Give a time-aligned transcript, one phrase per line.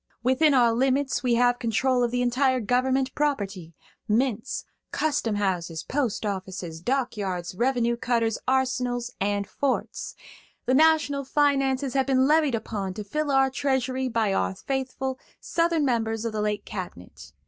[0.23, 6.81] Within our limits we have control of the entire government property–mints, custom houses, post offices,
[6.81, 10.15] dock yards, revenue cutters, arsenals and forts.
[10.65, 15.85] The national finances have been levied upon to fill our treasury by our faithful Southern
[15.85, 17.31] members of the late cabinet.